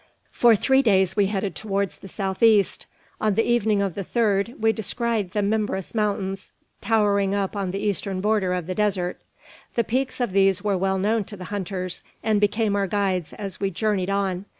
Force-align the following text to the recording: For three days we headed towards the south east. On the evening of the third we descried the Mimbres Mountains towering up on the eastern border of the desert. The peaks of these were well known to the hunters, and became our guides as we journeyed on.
For 0.31 0.55
three 0.55 0.81
days 0.81 1.15
we 1.15 1.27
headed 1.27 1.53
towards 1.53 1.97
the 1.97 2.07
south 2.07 2.41
east. 2.41 2.87
On 3.21 3.35
the 3.35 3.43
evening 3.43 3.83
of 3.83 3.93
the 3.93 4.03
third 4.03 4.55
we 4.59 4.73
descried 4.73 5.29
the 5.29 5.43
Mimbres 5.43 5.93
Mountains 5.93 6.49
towering 6.81 7.35
up 7.35 7.55
on 7.55 7.69
the 7.69 7.77
eastern 7.77 8.19
border 8.19 8.51
of 8.55 8.65
the 8.65 8.73
desert. 8.73 9.21
The 9.75 9.83
peaks 9.83 10.19
of 10.19 10.31
these 10.31 10.63
were 10.63 10.75
well 10.75 10.97
known 10.97 11.23
to 11.25 11.37
the 11.37 11.43
hunters, 11.53 12.01
and 12.23 12.41
became 12.41 12.75
our 12.75 12.87
guides 12.87 13.33
as 13.33 13.59
we 13.59 13.69
journeyed 13.69 14.09
on. 14.09 14.45